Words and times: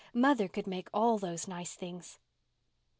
Mother 0.15 0.47
could 0.47 0.65
make 0.65 0.87
all 0.95 1.19
those 1.19 1.47
nice 1.47 1.75
things." 1.75 2.17